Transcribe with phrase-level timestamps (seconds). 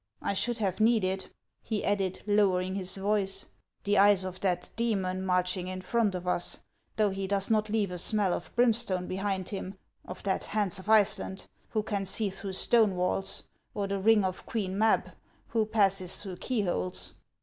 [0.23, 1.29] I should have needed,"
[1.61, 3.45] he added, lowering his voice,"
[3.83, 6.57] the eyes of that demon marching in front of us,
[6.95, 10.89] though lie does not leave a smell of brimstone behind him; of that Hans of
[10.89, 13.43] Iceland, who can see through stone walls;
[13.75, 15.11] or the ring of Queen Mab,
[15.49, 17.13] who passes through keyholes.